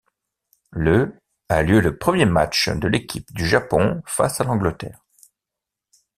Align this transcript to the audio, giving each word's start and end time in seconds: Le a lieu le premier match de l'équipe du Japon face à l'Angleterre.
Le 0.71 1.15
a 1.47 1.61
lieu 1.61 1.79
le 1.79 1.95
premier 1.95 2.25
match 2.25 2.69
de 2.69 2.87
l'équipe 2.87 3.31
du 3.33 3.45
Japon 3.47 4.01
face 4.07 4.41
à 4.41 4.43
l'Angleterre. 4.43 4.99